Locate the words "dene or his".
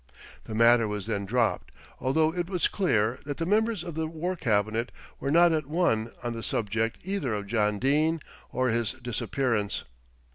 7.77-8.93